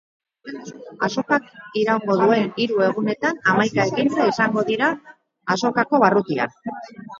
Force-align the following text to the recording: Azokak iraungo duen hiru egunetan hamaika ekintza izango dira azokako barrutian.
Azokak 1.07 1.51
iraungo 1.81 2.15
duen 2.21 2.49
hiru 2.65 2.81
egunetan 2.87 3.39
hamaika 3.53 3.87
ekintza 3.93 4.27
izango 4.33 4.67
dira 4.73 4.91
azokako 5.59 6.03
barrutian. 6.09 6.61